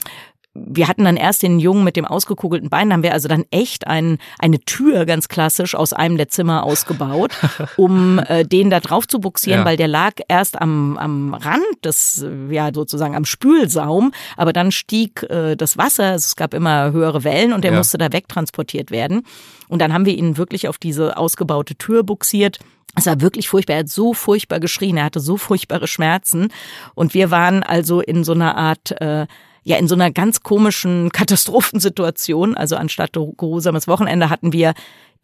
wir 0.55 0.87
hatten 0.87 1.05
dann 1.05 1.17
erst 1.17 1.43
den 1.43 1.59
Jungen 1.59 1.83
mit 1.83 1.97
dem 1.97 2.05
ausgekugelten 2.05 2.71
Bein, 2.71 2.93
haben 2.93 3.03
wir 3.03 3.13
also 3.13 3.29
dann 3.29 3.45
echt 3.51 3.89
ein, 3.89 4.19
eine 4.39 4.61
Tür 4.61 5.05
ganz 5.05 5.29
klassisch 5.29 5.75
aus 5.75 5.93
einem 5.93 6.17
der 6.17 6.29
Zimmer 6.29 6.63
ausgebaut, 6.63 7.33
um 7.77 8.21
äh, 8.21 8.45
den 8.45 8.71
da 8.71 8.79
drauf 8.79 9.09
zu 9.09 9.19
buxieren, 9.19 9.61
ja. 9.61 9.65
weil 9.65 9.77
der 9.77 9.89
lag 9.89 10.15
erst 10.29 10.61
am, 10.61 10.97
am 10.97 11.35
Rand 11.35 11.85
des, 11.85 12.25
ja 12.51 12.71
sozusagen 12.73 13.17
am 13.17 13.25
Spülsaum, 13.25 14.13
aber 14.37 14.53
dann 14.53 14.71
stieg 14.71 15.25
äh, 15.25 15.57
das 15.57 15.77
Wasser, 15.77 16.05
also 16.05 16.25
es 16.25 16.37
gab 16.37 16.55
immer 16.55 16.93
höhere 16.93 17.25
Wellen 17.25 17.53
und 17.53 17.65
der 17.65 17.73
ja. 17.73 17.79
musste 17.79 17.99
da 17.99 18.13
wegtransportiert 18.13 18.93
werden. 18.93 19.27
Und 19.69 19.81
dann 19.81 19.93
haben 19.93 20.07
wir 20.07 20.17
ihn 20.17 20.37
wirklich 20.37 20.69
auf 20.69 20.79
diese 20.79 21.17
ausgebaute 21.17 21.75
Tür 21.75 22.05
buxiert. 22.05 22.61
Es 22.97 23.07
war 23.07 23.21
wirklich 23.21 23.49
furchtbar. 23.49 23.75
Er 23.75 23.81
hat 23.81 23.89
so 23.89 24.15
furchtbar 24.15 24.61
geschrien. 24.61 24.97
Er 24.97 25.05
hatte 25.05 25.21
so 25.21 25.37
furchtbare 25.37 25.89
Schmerzen. 25.89 26.49
Und 26.95 27.15
wir 27.15 27.31
waren 27.31 27.63
also 27.63 28.01
in 28.01 28.23
so 28.23 28.33
einer 28.33 28.57
Art 28.57 28.93
äh, 29.01 29.27
ja 29.65 29.77
in 29.77 29.89
so 29.89 29.95
einer 29.95 30.11
ganz 30.11 30.43
komischen 30.43 31.09
Katastrophensituation. 31.13 32.57
Also 32.57 32.77
anstatt 32.77 33.13
geruhsames 33.15 33.89
Wochenende 33.89 34.31
hatten 34.31 34.53
wir 34.53 34.75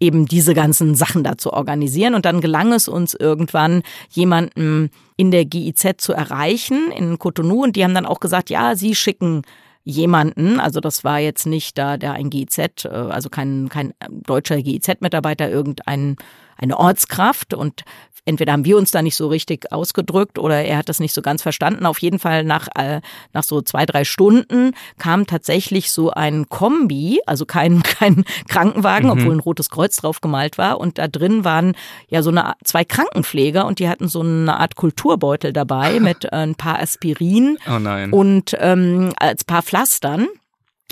eben 0.01 0.27
diese 0.27 0.55
ganzen 0.55 0.95
Sachen 0.95 1.23
da 1.23 1.39
zu 1.39 1.53
organisieren. 1.53 2.15
Und 2.15 2.25
dann 2.25 2.41
gelang 2.41 2.73
es 2.73 2.89
uns 2.89 3.15
irgendwann, 3.15 3.83
jemanden 4.11 4.91
in 5.17 5.31
der 5.31 5.45
GIZ 5.45 5.99
zu 5.99 6.15
erreichen, 6.15 6.91
in 6.91 7.19
Cotonou. 7.19 7.63
Und 7.63 7.77
die 7.77 7.85
haben 7.85 7.95
dann 7.95 8.07
auch 8.07 8.21
gesagt, 8.21 8.51
ja, 8.51 8.75
sie 8.75 8.95
schicken 8.95 9.43
jemanden, 9.83 10.61
also 10.61 10.81
das 10.81 11.05
war 11.05 11.19
jetzt 11.21 11.47
nicht 11.47 11.79
da 11.79 11.97
der 11.97 12.13
ein 12.13 12.31
GIZ, 12.31 12.85
äh, 12.85 12.89
also 12.89 13.31
kein, 13.31 13.69
kein 13.69 13.95
deutscher 14.11 14.61
GIZ-Mitarbeiter, 14.61 15.49
irgendein 15.51 16.17
eine 16.57 16.79
Ortskraft 16.79 17.55
und 17.55 17.85
entweder 18.31 18.53
haben 18.53 18.65
wir 18.65 18.79
uns 18.79 18.91
da 18.91 19.03
nicht 19.03 19.17
so 19.17 19.29
richtig 19.29 19.73
ausgedrückt 19.73 20.39
oder 20.39 20.63
er 20.63 20.79
hat 20.79 20.89
das 20.89 21.01
nicht 21.01 21.13
so 21.13 21.21
ganz 21.21 21.43
verstanden. 21.43 21.85
Auf 21.85 21.99
jeden 21.99 22.19
Fall 22.19 22.45
nach, 22.45 22.69
äh, 22.77 23.01
nach 23.33 23.43
so 23.43 23.61
zwei, 23.61 23.85
drei 23.85 24.05
Stunden 24.05 24.73
kam 24.99 25.27
tatsächlich 25.27 25.91
so 25.91 26.11
ein 26.11 26.49
Kombi, 26.49 27.21
also 27.27 27.45
kein, 27.45 27.83
kein 27.83 28.25
Krankenwagen, 28.49 29.11
mhm. 29.11 29.13
obwohl 29.13 29.35
ein 29.35 29.41
rotes 29.41 29.69
Kreuz 29.69 29.97
drauf 29.97 30.21
gemalt 30.21 30.57
war. 30.57 30.81
Und 30.81 30.99
da 30.99 31.09
drin 31.09 31.45
waren 31.45 31.75
ja 32.09 32.23
so 32.23 32.31
eine, 32.31 32.55
zwei 32.65 32.85
Krankenpfleger 32.85 33.67
und 33.67 33.81
die 33.81 33.89
hatten 33.89 34.09
so 34.09 34.21
eine 34.21 34.59
Art 34.59 34.77
Kulturbeutel 34.77 35.53
dabei 35.53 36.01
mit 36.01 36.25
äh, 36.25 36.29
ein 36.31 36.55
paar 36.55 36.79
Aspirin 36.81 37.59
oh 37.69 38.17
und 38.17 38.57
ähm, 38.59 39.13
als 39.19 39.45
paar 39.45 39.63
Pflastern 39.63 40.29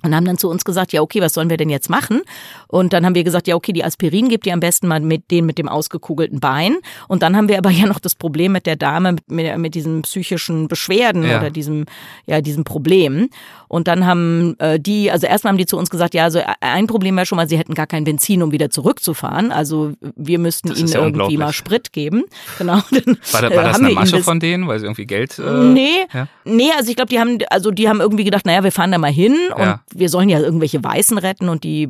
und 0.03 0.15
haben 0.15 0.25
dann 0.25 0.39
zu 0.39 0.49
uns 0.49 0.65
gesagt, 0.65 0.93
ja, 0.93 1.03
okay, 1.03 1.21
was 1.21 1.35
sollen 1.35 1.51
wir 1.51 1.57
denn 1.57 1.71
jetzt 1.71 1.91
machen? 1.91 2.23
Und 2.69 2.93
dann 2.93 3.05
haben 3.05 3.15
wir 3.15 3.25
gesagt, 3.25 3.49
ja, 3.49 3.57
okay, 3.57 3.73
die 3.73 3.85
Aspirin 3.85 4.29
gibt 4.29 4.47
ihr 4.47 4.53
am 4.53 4.61
besten 4.61 4.87
mal 4.87 5.01
mit 5.01 5.31
den 5.31 5.45
mit 5.45 5.59
dem 5.59 5.69
ausgekugelten 5.69 6.39
Bein. 6.39 6.77
Und 7.09 7.23
dann 7.23 7.37
haben 7.37 7.49
wir 7.49 7.59
aber 7.59 7.71
ja 7.79 7.87
noch 7.87 7.99
das 7.99 8.15
Problem 8.15 8.53
mit 8.53 8.67
der 8.67 8.77
Dame 8.77 9.13
mit, 9.13 9.31
mit, 9.31 9.59
mit 9.59 9.75
diesen 9.75 10.03
psychischen 10.03 10.69
Beschwerden 10.69 11.25
ja. 11.25 11.39
oder 11.39 11.51
diesem, 11.51 11.87
ja, 12.27 12.41
diesem 12.41 12.65
Problem. 12.65 13.29
Und 13.67 13.87
dann 13.87 14.07
haben 14.07 14.57
äh, 14.61 14.81
die, 14.81 15.11
also 15.11 15.27
erstmal 15.27 15.53
haben 15.53 15.59
die 15.59 15.67
zu 15.67 15.77
uns 15.77 15.91
gesagt, 15.91 16.15
ja, 16.15 16.25
also 16.25 16.41
ein 16.61 16.87
Problem 16.87 17.17
wäre 17.17 17.27
schon 17.27 17.37
mal, 17.37 17.49
sie 17.49 17.59
hätten 17.59 17.75
gar 17.75 17.87
kein 17.87 18.05
Benzin, 18.05 18.43
um 18.43 18.53
wieder 18.53 18.71
zurückzufahren. 18.71 19.53
Also 19.53 19.93
wir 20.17 20.39
müssten 20.39 20.75
ihnen 20.75 20.89
ja 20.89 21.05
irgendwie 21.05 21.37
mal 21.37 21.53
Sprit 21.53 21.93
geben. 21.93 22.25
Genau. 22.59 22.81
Dann, 22.91 23.19
war, 23.33 23.43
da, 23.43 23.55
war 23.55 23.65
das 23.65 23.79
eine 23.79 23.91
Masche 23.91 24.23
von 24.23 24.41
denen, 24.41 24.67
weil 24.67 24.81
sie 24.81 24.87
irgendwie 24.87 25.07
Geld? 25.07 25.39
Äh, 25.39 25.65
nee, 25.65 26.07
ja? 26.13 26.27
nee, 26.45 26.71
also 26.77 26.91
ich 26.91 26.97
glaube, 26.97 27.09
die 27.09 27.21
haben, 27.21 27.39
also 27.51 27.71
die 27.71 27.89
haben 27.89 28.01
irgendwie 28.01 28.25
gedacht, 28.25 28.47
naja, 28.47 28.65
wir 28.65 28.73
fahren 28.73 28.91
da 28.91 28.99
mal 28.99 29.13
hin 29.13 29.37
und 29.55 29.79
wir 29.95 30.09
sollen 30.09 30.29
ja 30.29 30.39
irgendwelche 30.39 30.83
Weißen 30.83 31.19
retten 31.19 31.49
und 31.49 31.65
die 31.65 31.89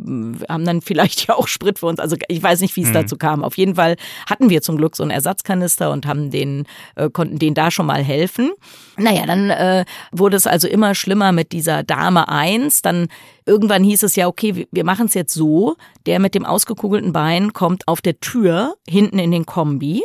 haben 0.48 0.64
dann 0.64 0.80
vielleicht 0.80 1.26
ja 1.28 1.34
auch 1.34 1.48
Sprit 1.48 1.78
für 1.78 1.86
uns. 1.86 2.00
Also 2.00 2.16
ich 2.28 2.42
weiß 2.42 2.60
nicht, 2.60 2.74
wie 2.76 2.82
es 2.82 2.88
mhm. 2.88 2.94
dazu 2.94 3.16
kam. 3.16 3.44
Auf 3.44 3.56
jeden 3.56 3.76
Fall 3.76 3.96
hatten 4.28 4.50
wir 4.50 4.62
zum 4.62 4.76
Glück 4.76 4.96
so 4.96 5.02
einen 5.02 5.10
Ersatzkanister 5.10 5.90
und 5.90 6.06
haben 6.06 6.30
den, 6.30 6.66
äh, 6.96 7.10
konnten 7.10 7.38
denen 7.38 7.54
da 7.54 7.70
schon 7.70 7.86
mal 7.86 8.02
helfen. 8.02 8.50
Naja, 8.96 9.26
dann 9.26 9.50
äh, 9.50 9.84
wurde 10.12 10.36
es 10.36 10.46
also 10.46 10.68
immer 10.68 10.94
schlimmer 10.94 11.32
mit 11.32 11.52
dieser 11.52 11.82
Dame 11.82 12.28
eins. 12.28 12.82
Dann 12.82 13.08
irgendwann 13.46 13.84
hieß 13.84 14.02
es 14.02 14.16
ja, 14.16 14.26
okay, 14.26 14.66
wir 14.70 14.84
machen 14.84 15.06
es 15.06 15.14
jetzt 15.14 15.34
so. 15.34 15.76
Der 16.06 16.18
mit 16.18 16.34
dem 16.34 16.44
ausgekugelten 16.44 17.12
Bein 17.12 17.52
kommt 17.52 17.86
auf 17.88 18.00
der 18.00 18.20
Tür 18.20 18.74
hinten 18.88 19.18
in 19.18 19.30
den 19.30 19.46
Kombi. 19.46 20.02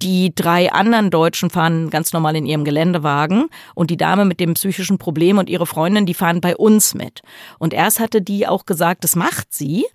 Die 0.00 0.32
drei 0.32 0.70
anderen 0.72 1.10
Deutschen 1.10 1.50
fahren 1.50 1.90
ganz 1.90 2.12
normal 2.12 2.36
in 2.36 2.46
ihrem 2.46 2.64
Geländewagen 2.64 3.46
und 3.74 3.90
die 3.90 3.96
Dame 3.96 4.24
mit 4.24 4.38
dem 4.38 4.54
psychischen 4.54 4.98
Problem 4.98 5.38
und 5.38 5.50
ihre 5.50 5.66
Freundin, 5.66 6.06
die 6.06 6.14
fahren 6.14 6.40
bei 6.40 6.56
uns 6.56 6.94
mit. 6.94 7.22
Und 7.58 7.74
erst 7.74 7.98
hatte 7.98 8.22
die 8.22 8.46
auch 8.46 8.64
gesagt, 8.64 9.02
das 9.02 9.16
macht 9.16 9.52
sie. 9.52 9.86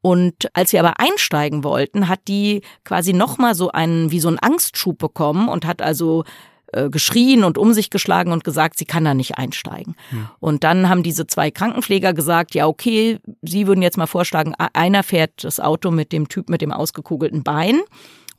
Und 0.00 0.48
als 0.54 0.72
wir 0.72 0.80
aber 0.80 0.98
einsteigen 0.98 1.62
wollten, 1.62 2.08
hat 2.08 2.20
die 2.26 2.62
quasi 2.84 3.12
nochmal 3.12 3.54
so 3.54 3.70
einen, 3.70 4.10
wie 4.10 4.20
so 4.20 4.28
einen 4.28 4.38
Angstschub 4.38 4.96
bekommen 4.96 5.48
und 5.48 5.66
hat 5.66 5.82
also 5.82 6.24
äh, 6.72 6.88
geschrien 6.88 7.44
und 7.44 7.58
um 7.58 7.74
sich 7.74 7.90
geschlagen 7.90 8.32
und 8.32 8.44
gesagt, 8.44 8.78
sie 8.78 8.86
kann 8.86 9.04
da 9.04 9.12
nicht 9.12 9.36
einsteigen. 9.36 9.94
Hm. 10.08 10.28
Und 10.38 10.64
dann 10.64 10.88
haben 10.88 11.02
diese 11.02 11.26
zwei 11.26 11.50
Krankenpfleger 11.50 12.14
gesagt, 12.14 12.54
ja, 12.54 12.66
okay, 12.66 13.18
sie 13.42 13.66
würden 13.66 13.82
jetzt 13.82 13.98
mal 13.98 14.06
vorschlagen, 14.06 14.54
einer 14.72 15.02
fährt 15.02 15.44
das 15.44 15.60
Auto 15.60 15.90
mit 15.90 16.12
dem 16.12 16.28
Typ 16.28 16.48
mit 16.48 16.62
dem 16.62 16.72
ausgekugelten 16.72 17.42
Bein 17.42 17.80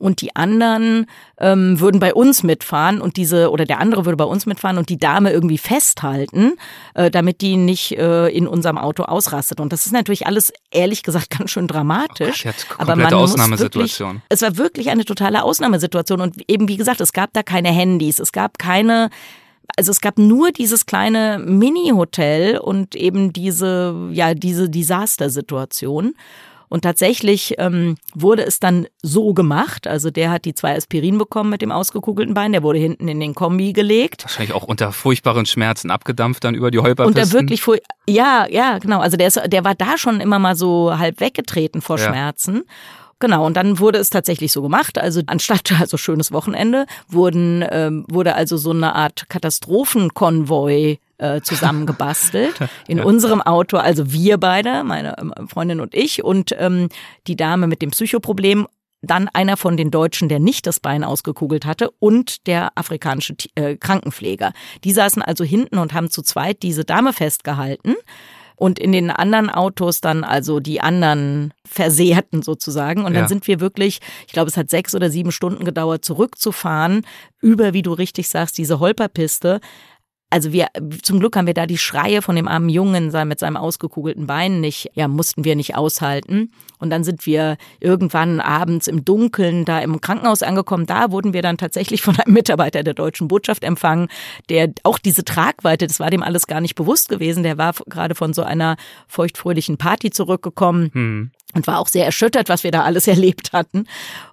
und 0.02 0.20
die 0.20 0.34
anderen 0.34 1.06
ähm, 1.38 1.78
würden 1.78 2.00
bei 2.00 2.12
uns 2.12 2.42
mitfahren 2.42 3.00
und 3.00 3.16
diese 3.16 3.50
oder 3.52 3.64
der 3.64 3.78
andere 3.78 4.04
würde 4.04 4.16
bei 4.16 4.24
uns 4.24 4.46
mitfahren 4.46 4.76
und 4.76 4.88
die 4.88 4.98
Dame 4.98 5.30
irgendwie 5.30 5.58
festhalten, 5.58 6.54
äh, 6.94 7.08
damit 7.08 7.40
die 7.40 7.56
nicht 7.56 7.96
äh, 7.96 8.26
in 8.26 8.48
unserem 8.48 8.78
Auto 8.78 9.04
ausrastet. 9.04 9.60
Und 9.60 9.72
das 9.72 9.86
ist 9.86 9.92
natürlich 9.92 10.26
alles 10.26 10.52
ehrlich 10.72 11.04
gesagt 11.04 11.30
ganz 11.38 11.52
schön 11.52 11.68
dramatisch. 11.68 12.44
Oh 12.44 12.50
Gott, 12.68 12.80
aber 12.80 12.96
man 12.96 13.14
Ausnahmesituation. 13.14 14.14
Wirklich, 14.14 14.26
es 14.28 14.42
war 14.42 14.56
wirklich 14.56 14.90
eine 14.90 15.04
totale 15.04 15.44
Ausnahmesituation 15.44 16.20
und 16.20 16.50
eben 16.50 16.66
wie 16.66 16.76
gesagt, 16.76 17.00
es 17.00 17.12
gab 17.12 17.32
da 17.32 17.44
keine 17.44 17.68
Handys, 17.68 18.18
es 18.18 18.32
gab 18.32 18.58
keine 18.58 19.08
also 19.76 19.90
es 19.90 20.00
gab 20.00 20.18
nur 20.18 20.50
dieses 20.50 20.84
kleine 20.84 21.38
Mini-Hotel 21.38 22.58
und 22.58 22.94
eben 22.94 23.32
diese, 23.32 24.10
ja, 24.10 24.34
diese 24.34 24.68
Desastersituation. 24.68 26.14
Und 26.72 26.80
tatsächlich 26.80 27.56
ähm, 27.58 27.96
wurde 28.14 28.46
es 28.46 28.58
dann 28.58 28.86
so 29.02 29.34
gemacht. 29.34 29.86
Also 29.86 30.10
der 30.10 30.30
hat 30.30 30.46
die 30.46 30.54
zwei 30.54 30.74
Aspirin 30.74 31.18
bekommen 31.18 31.50
mit 31.50 31.60
dem 31.60 31.70
ausgekugelten 31.70 32.32
Bein. 32.32 32.52
Der 32.52 32.62
wurde 32.62 32.78
hinten 32.78 33.08
in 33.08 33.20
den 33.20 33.34
Kombi 33.34 33.74
gelegt. 33.74 34.24
Wahrscheinlich 34.24 34.54
auch 34.54 34.62
unter 34.62 34.90
furchtbaren 34.90 35.44
Schmerzen 35.44 35.90
abgedampft 35.90 36.44
dann 36.44 36.54
über 36.54 36.70
die 36.70 36.78
Holperpisten. 36.78 37.22
Unter 37.22 37.32
wirklich 37.34 37.60
furch 37.60 37.82
ja, 38.08 38.46
ja, 38.48 38.78
genau. 38.78 39.00
Also 39.00 39.18
der 39.18 39.26
ist, 39.26 39.38
der 39.48 39.64
war 39.64 39.74
da 39.74 39.98
schon 39.98 40.22
immer 40.22 40.38
mal 40.38 40.56
so 40.56 40.96
halb 40.96 41.20
weggetreten 41.20 41.82
vor 41.82 41.98
Ja. 41.98 42.08
Schmerzen. 42.08 42.62
Genau, 43.18 43.44
und 43.44 43.54
dann 43.54 43.78
wurde 43.78 43.98
es 43.98 44.08
tatsächlich 44.08 44.50
so 44.50 44.62
gemacht. 44.62 44.96
Also 44.96 45.20
anstatt, 45.26 45.78
also 45.78 45.98
schönes 45.98 46.32
Wochenende, 46.32 46.86
wurden, 47.06 47.62
ähm, 47.70 48.06
wurde 48.08 48.34
also 48.34 48.56
so 48.56 48.70
eine 48.70 48.94
Art 48.94 49.28
Katastrophenkonvoi 49.28 50.98
äh, 51.18 51.40
zusammengebastelt. 51.40 52.58
In 52.88 53.00
unserem 53.00 53.40
Auto, 53.40 53.76
also 53.76 54.12
wir 54.12 54.38
beide, 54.38 54.84
meine 54.84 55.16
ähm, 55.18 55.32
Freundin 55.48 55.80
und 55.80 55.94
ich 55.94 56.22
und 56.24 56.54
ähm, 56.58 56.88
die 57.26 57.36
Dame 57.36 57.66
mit 57.66 57.82
dem 57.82 57.90
Psychoproblem. 57.90 58.66
Dann 59.04 59.28
einer 59.32 59.56
von 59.56 59.76
den 59.76 59.90
Deutschen, 59.90 60.28
der 60.28 60.38
nicht 60.38 60.64
das 60.64 60.78
Bein 60.78 61.02
ausgekugelt 61.02 61.66
hatte 61.66 61.90
und 61.98 62.46
der 62.46 62.70
afrikanische 62.76 63.34
äh, 63.56 63.74
Krankenpfleger. 63.76 64.52
Die 64.84 64.92
saßen 64.92 65.22
also 65.22 65.42
hinten 65.42 65.78
und 65.78 65.92
haben 65.92 66.08
zu 66.08 66.22
zweit 66.22 66.62
diese 66.62 66.84
Dame 66.84 67.12
festgehalten. 67.12 67.96
Und 68.54 68.78
in 68.78 68.92
den 68.92 69.10
anderen 69.10 69.50
Autos 69.50 70.00
dann 70.00 70.22
also 70.22 70.60
die 70.60 70.80
anderen 70.80 71.52
Versehrten 71.66 72.42
sozusagen. 72.42 73.00
Und 73.04 73.14
dann 73.14 73.24
Ja. 73.24 73.28
sind 73.28 73.48
wir 73.48 73.58
wirklich, 73.58 73.98
ich 74.28 74.32
glaube, 74.32 74.48
es 74.50 74.56
hat 74.56 74.70
sechs 74.70 74.94
oder 74.94 75.10
sieben 75.10 75.32
Stunden 75.32 75.64
gedauert, 75.64 76.04
zurückzufahren 76.04 77.04
über, 77.40 77.72
wie 77.72 77.82
du 77.82 77.92
richtig 77.94 78.28
sagst, 78.28 78.56
diese 78.56 78.78
Holperpiste. 78.78 79.60
Also 80.32 80.52
wir, 80.52 80.68
zum 81.02 81.20
Glück 81.20 81.36
haben 81.36 81.46
wir 81.46 81.52
da 81.52 81.66
die 81.66 81.76
Schreie 81.76 82.22
von 82.22 82.36
dem 82.36 82.48
armen 82.48 82.70
Jungen 82.70 83.12
mit 83.26 83.38
seinem 83.38 83.58
ausgekugelten 83.58 84.26
Bein 84.26 84.60
nicht, 84.62 84.90
ja, 84.94 85.06
mussten 85.06 85.44
wir 85.44 85.56
nicht 85.56 85.76
aushalten. 85.76 86.50
Und 86.78 86.88
dann 86.88 87.04
sind 87.04 87.26
wir 87.26 87.58
irgendwann 87.80 88.40
abends 88.40 88.86
im 88.86 89.04
Dunkeln 89.04 89.66
da 89.66 89.80
im 89.80 90.00
Krankenhaus 90.00 90.42
angekommen. 90.42 90.86
Da 90.86 91.10
wurden 91.10 91.34
wir 91.34 91.42
dann 91.42 91.58
tatsächlich 91.58 92.00
von 92.00 92.18
einem 92.18 92.32
Mitarbeiter 92.32 92.82
der 92.82 92.94
deutschen 92.94 93.28
Botschaft 93.28 93.62
empfangen, 93.62 94.08
der 94.48 94.72
auch 94.84 94.98
diese 94.98 95.22
Tragweite, 95.22 95.86
das 95.86 96.00
war 96.00 96.08
dem 96.08 96.22
alles 96.22 96.46
gar 96.46 96.62
nicht 96.62 96.76
bewusst 96.76 97.10
gewesen. 97.10 97.42
Der 97.42 97.58
war 97.58 97.74
gerade 97.86 98.14
von 98.14 98.32
so 98.32 98.42
einer 98.42 98.76
feuchtfröhlichen 99.08 99.76
Party 99.76 100.10
zurückgekommen 100.10 100.90
Hm. 100.92 101.30
und 101.54 101.66
war 101.66 101.78
auch 101.78 101.88
sehr 101.88 102.06
erschüttert, 102.06 102.48
was 102.48 102.64
wir 102.64 102.70
da 102.70 102.82
alles 102.82 103.06
erlebt 103.08 103.52
hatten. 103.52 103.84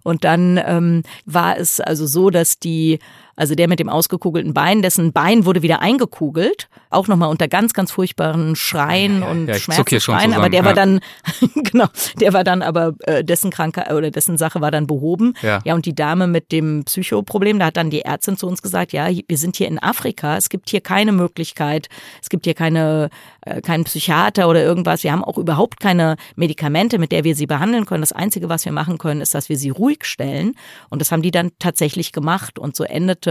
Und 0.03 0.23
dann 0.23 0.59
ähm, 0.63 1.03
war 1.25 1.57
es 1.57 1.79
also 1.79 2.05
so, 2.05 2.29
dass 2.29 2.57
die, 2.59 2.99
also 3.39 3.55
der 3.55 3.69
mit 3.69 3.79
dem 3.79 3.87
ausgekugelten 3.87 4.53
Bein, 4.53 4.81
dessen 4.81 5.13
Bein 5.13 5.45
wurde 5.45 5.61
wieder 5.61 5.81
eingekugelt, 5.81 6.67
auch 6.89 7.07
nochmal 7.07 7.29
unter 7.29 7.47
ganz, 7.47 7.73
ganz 7.73 7.89
furchtbaren 7.89 8.57
Schreien 8.57 9.21
Ja, 9.21 9.25
ja, 9.25 9.31
und 9.31 9.47
ja, 9.47 9.53
Schmerzensschreien, 9.55 10.33
aber 10.33 10.49
der 10.49 10.65
war 10.65 10.73
dann, 10.73 10.99
genau, 11.55 11.87
der 12.19 12.33
war 12.33 12.43
dann 12.43 12.61
aber, 12.61 12.95
äh, 13.05 13.23
dessen 13.23 13.49
Krankheit 13.49 13.91
oder 13.93 14.11
dessen 14.11 14.37
Sache 14.37 14.59
war 14.59 14.71
dann 14.71 14.87
behoben. 14.87 15.35
Ja. 15.41 15.61
ja, 15.63 15.73
und 15.73 15.85
die 15.85 15.95
Dame 15.95 16.27
mit 16.27 16.51
dem 16.51 16.83
Psychoproblem, 16.83 17.59
da 17.59 17.67
hat 17.67 17.77
dann 17.77 17.89
die 17.89 18.01
Ärztin 18.01 18.35
zu 18.35 18.45
uns 18.45 18.61
gesagt, 18.61 18.91
ja, 18.91 19.07
wir 19.09 19.37
sind 19.37 19.55
hier 19.55 19.69
in 19.69 19.79
Afrika, 19.79 20.35
es 20.35 20.49
gibt 20.49 20.69
hier 20.69 20.81
keine 20.81 21.13
Möglichkeit, 21.13 21.87
es 22.21 22.27
gibt 22.27 22.45
hier 22.45 22.55
keine, 22.55 23.09
äh, 23.41 23.61
keinen 23.61 23.85
Psychiater 23.85 24.49
oder 24.49 24.61
irgendwas, 24.61 25.03
wir 25.03 25.13
haben 25.13 25.23
auch 25.23 25.37
überhaupt 25.37 25.79
keine 25.79 26.17
Medikamente, 26.35 26.99
mit 26.99 27.13
der 27.13 27.23
wir 27.23 27.35
sie 27.35 27.47
behandeln 27.47 27.85
können. 27.85 28.01
Das 28.01 28.11
Einzige, 28.11 28.49
was 28.49 28.65
wir 28.65 28.73
machen 28.73 28.97
können, 28.97 29.21
ist, 29.21 29.33
dass 29.33 29.47
wir 29.47 29.57
sie 29.57 29.69
ruhig 29.69 30.03
stellen. 30.03 30.55
Und 30.89 30.99
das 30.99 31.13
haben 31.13 31.21
die 31.21 31.31
dann 31.31 31.51
tatsächlich 31.57 32.11
gemacht. 32.11 32.59
Und 32.59 32.75
so 32.75 32.83
endete 32.83 33.28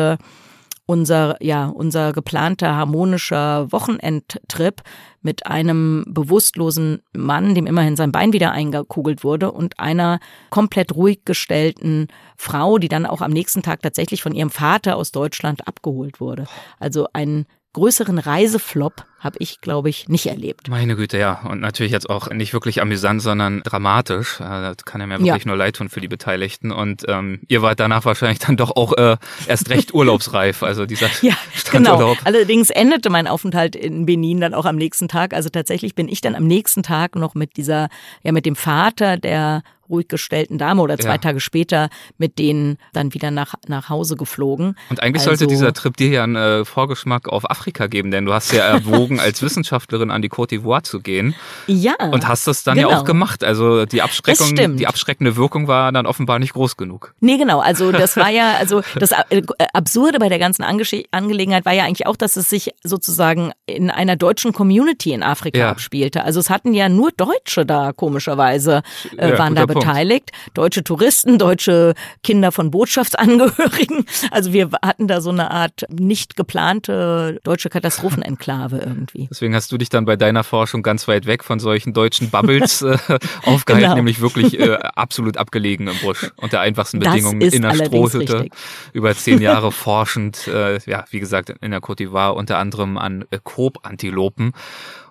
unser, 0.88 1.36
ja, 1.44 1.66
unser 1.66 2.14
geplanter 2.14 2.74
harmonischer 2.74 3.70
Wochenendtrip 3.70 4.82
mit 5.20 5.46
einem 5.46 6.04
bewusstlosen 6.08 7.02
Mann, 7.12 7.54
dem 7.54 7.66
immerhin 7.66 7.94
sein 7.94 8.10
Bein 8.10 8.32
wieder 8.32 8.52
eingekugelt 8.52 9.22
wurde 9.22 9.52
und 9.52 9.78
einer 9.78 10.18
komplett 10.48 10.94
ruhig 10.94 11.26
gestellten 11.26 12.08
Frau, 12.38 12.78
die 12.78 12.88
dann 12.88 13.04
auch 13.04 13.20
am 13.20 13.32
nächsten 13.32 13.62
Tag 13.62 13.82
tatsächlich 13.82 14.22
von 14.22 14.34
ihrem 14.34 14.48
Vater 14.48 14.96
aus 14.96 15.12
Deutschland 15.12 15.68
abgeholt 15.68 16.20
wurde. 16.20 16.46
Also 16.78 17.06
einen 17.12 17.44
größeren 17.74 18.18
Reiseflop 18.18 19.04
habe 19.18 19.36
ich, 19.40 19.60
glaube 19.60 19.88
ich, 19.88 20.08
nicht 20.08 20.26
erlebt. 20.26 20.68
Meine 20.68 20.94
Güte, 20.94 21.18
ja. 21.18 21.40
Und 21.48 21.60
natürlich 21.60 21.90
jetzt 21.92 22.08
auch 22.08 22.30
nicht 22.30 22.52
wirklich 22.52 22.80
amüsant, 22.80 23.20
sondern 23.20 23.62
dramatisch. 23.64 24.40
Äh, 24.40 24.44
Das 24.44 24.84
kann 24.84 25.00
ja 25.00 25.06
mir 25.08 25.18
wirklich 25.18 25.44
nur 25.46 25.56
leid 25.56 25.76
tun 25.76 25.88
für 25.88 26.00
die 26.00 26.08
Beteiligten. 26.08 26.70
Und 26.70 27.04
ähm, 27.08 27.40
ihr 27.48 27.60
wart 27.62 27.80
danach 27.80 28.04
wahrscheinlich 28.04 28.38
dann 28.38 28.56
doch 28.56 28.76
auch 28.76 28.92
äh, 28.96 29.16
erst 29.46 29.70
recht 29.70 29.92
urlaubsreif. 29.92 30.62
Also 30.62 30.86
dieser 30.86 31.08
Ja, 31.22 31.34
genau. 31.72 32.14
Allerdings 32.24 32.70
endete 32.70 33.10
mein 33.10 33.26
Aufenthalt 33.26 33.74
in 33.74 34.06
Benin 34.06 34.40
dann 34.40 34.54
auch 34.54 34.66
am 34.66 34.76
nächsten 34.76 35.08
Tag. 35.08 35.34
Also 35.34 35.48
tatsächlich 35.48 35.94
bin 35.94 36.08
ich 36.08 36.20
dann 36.20 36.34
am 36.34 36.46
nächsten 36.46 36.82
Tag 36.82 37.16
noch 37.16 37.34
mit 37.34 37.56
dieser, 37.56 37.88
ja, 38.22 38.32
mit 38.32 38.46
dem 38.46 38.54
Vater 38.56 39.16
der 39.16 39.62
ruhig 39.90 40.06
gestellten 40.08 40.58
Dame 40.58 40.82
oder 40.82 40.98
zwei 40.98 41.12
Ja. 41.12 41.16
Tage 41.18 41.40
später 41.40 41.88
mit 42.18 42.38
denen 42.38 42.76
dann 42.92 43.14
wieder 43.14 43.30
nach, 43.30 43.54
nach 43.68 43.88
Hause 43.88 44.16
geflogen. 44.16 44.76
Und 44.90 45.02
eigentlich 45.02 45.20
Also- 45.26 45.30
sollte 45.30 45.46
dieser 45.46 45.72
Trip 45.72 45.96
dir 45.96 46.08
ja 46.10 46.24
einen 46.24 46.36
äh, 46.36 46.64
Vorgeschmack 46.66 47.26
auf 47.28 47.50
Afrika 47.50 47.86
geben, 47.86 48.10
denn 48.10 48.26
du 48.26 48.34
hast 48.34 48.52
ja 48.52 48.78
erwogen, 49.16 49.20
als 49.28 49.42
Wissenschaftlerin 49.42 50.10
an 50.10 50.22
die 50.22 50.30
Côte 50.30 50.50
d'Ivoire 50.58 50.82
zu 50.82 51.00
gehen 51.00 51.34
Ja. 51.66 51.94
und 52.12 52.28
hast 52.28 52.46
das 52.46 52.64
dann 52.64 52.76
ja 52.78 52.86
genau. 52.88 53.00
auch 53.00 53.04
gemacht. 53.04 53.44
Also 53.44 53.86
die 53.86 54.02
Abschreckung, 54.02 54.76
die 54.76 54.86
abschreckende 54.86 55.36
Wirkung 55.36 55.68
war 55.68 55.90
dann 55.92 56.06
offenbar 56.06 56.38
nicht 56.38 56.52
groß 56.54 56.76
genug. 56.76 57.14
Nee, 57.20 57.36
genau. 57.38 57.60
Also 57.60 57.92
das 57.92 58.16
war 58.16 58.30
ja, 58.30 58.54
also 58.58 58.82
das 58.98 59.12
äh, 59.12 59.42
Absurde 59.72 60.18
bei 60.18 60.28
der 60.28 60.38
ganzen 60.38 60.62
Angesche 60.62 61.04
Angelegenheit 61.10 61.64
war 61.64 61.72
ja 61.72 61.84
eigentlich 61.84 62.06
auch, 62.06 62.16
dass 62.16 62.36
es 62.36 62.48
sich 62.50 62.70
sozusagen 62.82 63.52
in 63.66 63.90
einer 63.90 64.16
deutschen 64.16 64.52
Community 64.52 65.12
in 65.12 65.22
Afrika 65.22 65.58
Ja. 65.58 65.70
abspielte. 65.70 66.24
Also 66.24 66.40
es 66.40 66.50
hatten 66.50 66.74
ja 66.74 66.88
nur 66.88 67.10
Deutsche 67.16 67.64
da 67.66 67.92
komischerweise 67.92 68.82
äh, 69.16 69.30
Ja, 69.30 69.38
waren 69.38 69.54
da 69.54 69.62
guter 69.62 69.74
Punkt. 69.74 69.86
beteiligt. 69.86 70.30
Deutsche 70.54 70.84
Touristen, 70.84 71.38
deutsche 71.38 71.94
Kinder 72.22 72.52
von 72.52 72.70
Botschaftsangehörigen. 72.70 74.04
Also 74.30 74.52
wir 74.52 74.70
hatten 74.82 75.06
da 75.08 75.20
so 75.20 75.30
eine 75.30 75.50
Art 75.50 75.84
nicht 75.90 76.36
geplante 76.36 77.40
deutsche 77.44 77.68
Katastrophenenklave 77.70 78.97
irgendwie. 78.98 79.28
Deswegen 79.30 79.54
hast 79.54 79.70
du 79.72 79.78
dich 79.78 79.88
dann 79.88 80.04
bei 80.04 80.16
deiner 80.16 80.44
Forschung 80.44 80.82
ganz 80.82 81.08
weit 81.08 81.26
weg 81.26 81.44
von 81.44 81.58
solchen 81.60 81.92
deutschen 81.92 82.30
Bubbles 82.30 82.82
äh, 82.82 82.96
aufgehalten, 83.44 83.84
Genau. 83.88 83.94
nämlich 83.94 84.20
wirklich 84.20 84.58
äh, 84.58 84.74
absolut 84.74 85.36
abgelegen 85.36 85.86
im 85.88 85.96
Busch 85.98 86.30
unter 86.36 86.60
einfachsten 86.60 87.00
Das 87.00 87.12
Bedingungen 87.12 87.40
in 87.40 87.64
einer 87.64 87.86
Strohhütte. 87.86 88.40
richtig. 88.40 88.52
Über 88.92 89.14
zehn 89.14 89.40
Jahre 89.42 89.72
forschend, 89.72 90.46
äh, 90.48 90.78
ja, 90.86 91.04
wie 91.10 91.20
gesagt, 91.20 91.50
in 91.60 91.70
der 91.70 91.80
Côte 91.80 91.98
d'Ivoire 92.04 92.34
unter 92.34 92.58
anderem 92.58 92.98
an 92.98 93.24
äh, 93.30 93.38
Kobantilopen 93.42 94.52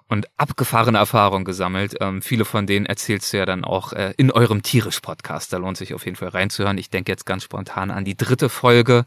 und 0.10 0.28
abgefahrene 0.38 0.98
Erfahrungen 0.98 1.44
gesammelt. 1.46 1.96
Ähm, 2.00 2.22
viele 2.22 2.46
von 2.46 2.66
denen 2.68 2.86
erzählst 2.86 3.34
du 3.34 3.38
ja 3.38 3.46
dann 3.46 3.64
auch 3.66 3.94
äh, 3.94 4.14
in 4.18 4.32
eurem 4.32 4.64
Tierisch-Podcast. 4.64 5.52
Da 5.52 5.58
lohnt 5.58 5.78
sich 5.78 5.94
auf 5.94 6.06
jeden 6.06 6.16
Fall 6.18 6.30
reinzuhören. 6.30 6.78
Ich 6.78 6.90
denke 6.90 7.12
jetzt 7.12 7.26
ganz 7.26 7.44
spontan 7.44 7.92
an 7.92 8.06
die 8.06 8.16
dritte 8.16 8.50
Folge. 8.50 9.04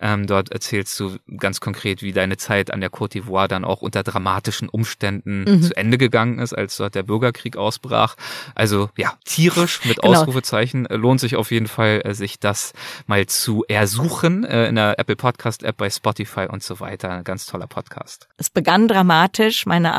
Ähm, 0.00 0.26
dort 0.26 0.52
erzählst 0.52 0.98
du 1.00 1.16
ganz 1.38 1.60
konkret, 1.60 2.02
wie 2.02 2.12
deine 2.12 2.36
Zeit 2.36 2.72
an 2.72 2.80
der 2.80 2.90
Côte 2.90 3.12
d'Ivoire 3.22 3.48
dann 3.48 3.64
auch 3.64 3.82
unter 3.82 4.02
dramatischen 4.02 4.68
Umständen 4.68 5.44
Mhm. 5.44 5.62
zu 5.62 5.76
Ende 5.76 5.98
gegangen 5.98 6.38
ist, 6.38 6.52
als 6.52 6.76
dort 6.76 6.94
der 6.94 7.02
Bürgerkrieg 7.02 7.56
ausbrach. 7.56 8.14
Also 8.54 8.90
ja, 8.96 9.14
tierisch 9.24 9.84
mit 9.84 10.00
Genau. 10.02 10.20
Ausrufezeichen. 10.20 10.86
Äh, 10.86 10.96
lohnt 10.96 11.20
sich 11.20 11.36
auf 11.36 11.50
jeden 11.50 11.66
Fall, 11.68 12.00
äh, 12.04 12.14
sich 12.14 12.38
das 12.38 12.72
mal 13.06 13.26
zu 13.26 13.64
ersuchen 13.68 14.44
äh, 14.44 14.68
in 14.68 14.76
der 14.76 14.98
Apple 14.98 15.16
Podcast 15.16 15.62
App, 15.64 15.76
bei 15.78 15.90
Spotify 15.90 16.46
und 16.48 16.62
so 16.62 16.80
weiter. 16.80 17.10
Ein 17.10 17.24
ganz 17.24 17.46
toller 17.46 17.66
Podcast. 17.66 18.28
Es 18.36 18.50
begann 18.50 18.86
dramatisch, 18.88 19.66
meine 19.66 19.92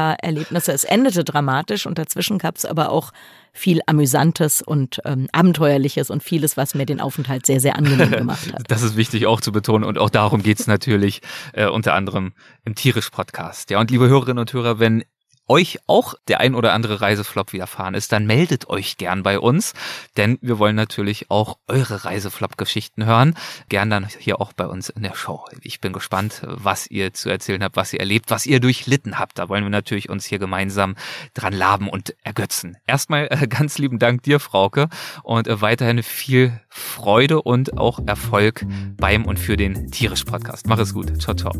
Afrika-Erlebnisse. 0.00 0.72
Es 0.72 0.84
endete 0.84 1.24
dramatisch 1.24 1.86
und 1.86 1.98
dazwischen 1.98 2.38
gab 2.38 2.56
es 2.56 2.64
aber 2.64 2.90
auch 2.90 3.12
viel 3.52 3.80
Amüsantes 3.86 4.62
und 4.62 5.00
ähm, 5.04 5.28
Abenteuerliches 5.32 6.10
und 6.10 6.22
vieles, 6.22 6.56
was 6.56 6.74
mir 6.74 6.86
den 6.86 7.00
Aufenthalt 7.00 7.46
sehr, 7.46 7.60
sehr 7.60 7.76
angenehm 7.76 8.10
gemacht 8.10 8.52
hat. 8.52 8.62
Das 8.68 8.82
ist 8.82 8.96
wichtig 8.96 9.26
auch 9.26 9.40
zu 9.40 9.52
betonen 9.52 9.84
und 9.84 9.98
auch 9.98 10.10
darum 10.10 10.42
geht's 10.42 10.66
natürlich 10.66 11.20
äh, 11.52 11.66
unter 11.66 11.94
anderem 11.94 12.32
im 12.64 12.74
Tierisch-Podcast. 12.74 13.70
Ja, 13.70 13.80
und 13.80 13.90
liebe 13.90 14.08
Hörerinnen 14.08 14.38
und 14.38 14.52
Hörer, 14.52 14.78
wenn 14.78 15.04
euch 15.50 15.80
auch 15.88 16.14
der 16.28 16.38
ein 16.38 16.54
oder 16.54 16.72
andere 16.72 17.00
Reiseflop 17.00 17.52
widerfahren 17.52 17.94
ist, 17.94 18.12
dann 18.12 18.24
meldet 18.24 18.68
euch 18.68 18.96
gern 18.96 19.24
bei 19.24 19.40
uns, 19.40 19.74
denn 20.16 20.38
wir 20.40 20.60
wollen 20.60 20.76
natürlich 20.76 21.28
auch 21.28 21.58
eure 21.66 22.04
Reiseflop-Geschichten 22.04 23.04
hören. 23.04 23.34
Gern 23.68 23.90
dann 23.90 24.06
hier 24.06 24.40
auch 24.40 24.52
bei 24.52 24.66
uns 24.66 24.90
in 24.90 25.02
der 25.02 25.16
Show. 25.16 25.44
Ich 25.62 25.80
bin 25.80 25.92
gespannt, 25.92 26.42
was 26.46 26.86
ihr 26.86 27.12
zu 27.12 27.28
erzählen 27.28 27.64
habt, 27.64 27.74
was 27.74 27.92
ihr 27.92 27.98
erlebt, 27.98 28.30
was 28.30 28.46
ihr 28.46 28.60
durchlitten 28.60 29.18
habt. 29.18 29.38
Da 29.40 29.48
wollen 29.48 29.64
wir 29.64 29.70
natürlich 29.70 30.08
uns 30.08 30.24
hier 30.24 30.38
gemeinsam 30.38 30.94
dran 31.34 31.52
laben 31.52 31.88
und 31.88 32.14
ergötzen. 32.22 32.76
Erstmal 32.86 33.26
äh, 33.30 33.48
ganz 33.48 33.76
lieben 33.78 33.98
Dank 33.98 34.22
dir, 34.22 34.38
Frauke, 34.38 34.88
und 35.24 35.48
äh, 35.48 35.60
weiterhin 35.60 36.04
viel 36.04 36.60
Freude 36.68 37.42
und 37.42 37.76
auch 37.76 37.98
Erfolg 38.06 38.64
beim 38.96 39.24
und 39.24 39.40
für 39.40 39.56
den 39.56 39.90
Tierisch-Podcast. 39.90 40.68
Mach 40.68 40.78
es 40.78 40.94
gut. 40.94 41.20
Ciao, 41.20 41.34
ciao. 41.34 41.52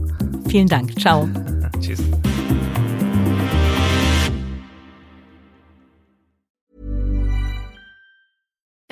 Vielen 0.49 0.69
Dank. 0.69 0.97
Ciao. 1.01 1.29
Tschüss. 1.81 2.01